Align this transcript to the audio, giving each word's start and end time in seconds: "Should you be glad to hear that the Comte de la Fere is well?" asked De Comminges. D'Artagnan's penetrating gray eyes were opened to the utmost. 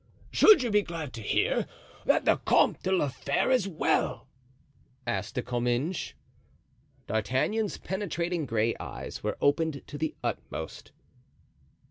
"Should 0.31 0.63
you 0.63 0.71
be 0.71 0.81
glad 0.81 1.13
to 1.13 1.21
hear 1.21 1.67
that 2.05 2.25
the 2.25 2.37
Comte 2.37 2.81
de 2.81 2.91
la 2.91 3.07
Fere 3.09 3.51
is 3.51 3.67
well?" 3.67 4.25
asked 5.05 5.35
De 5.35 5.43
Comminges. 5.43 6.13
D'Artagnan's 7.05 7.77
penetrating 7.77 8.47
gray 8.47 8.75
eyes 8.79 9.21
were 9.21 9.37
opened 9.41 9.83
to 9.85 9.99
the 9.99 10.15
utmost. 10.23 10.91